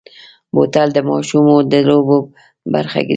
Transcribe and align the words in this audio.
بوتل 0.53 0.87
د 0.93 0.99
ماشومو 1.09 1.55
د 1.71 1.73
لوبو 1.89 2.17
برخه 2.73 2.99
ګرځي. 3.07 3.09